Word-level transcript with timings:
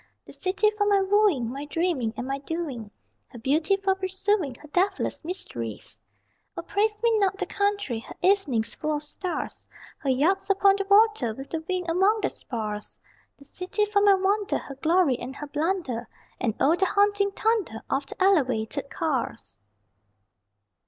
The 0.25 0.33
city 0.33 0.71
for 0.71 0.87
my 0.87 0.99
wooing, 0.99 1.51
My 1.51 1.65
dreaming 1.65 2.11
and 2.17 2.25
my 2.25 2.39
doing; 2.39 2.89
Her 3.27 3.37
beauty 3.37 3.77
for 3.77 3.93
pursuing, 3.93 4.55
Her 4.55 4.67
deathless 4.69 5.23
mysteries. 5.23 6.01
O 6.57 6.63
praise 6.63 7.03
me 7.03 7.15
not 7.19 7.37
the 7.37 7.45
country, 7.45 7.99
Her 7.99 8.15
evenings 8.23 8.73
full 8.73 8.95
of 8.95 9.03
stars, 9.03 9.67
Her 9.99 10.09
yachts 10.09 10.49
upon 10.49 10.77
the 10.79 10.85
water 10.85 11.35
with 11.35 11.51
the 11.51 11.61
wind 11.69 11.87
among 11.87 12.21
their 12.21 12.31
spars 12.31 12.97
The 13.37 13.45
city 13.45 13.85
for 13.85 14.01
my 14.01 14.15
wonder, 14.15 14.57
Her 14.57 14.73
glory 14.73 15.19
and 15.19 15.35
her 15.35 15.45
blunder, 15.45 16.09
And 16.39 16.55
O 16.59 16.75
the 16.75 16.85
haunting 16.87 17.29
thunder 17.29 17.83
Of 17.87 18.07
the 18.07 18.19
Elevated 18.23 18.89
cars! 18.89 19.59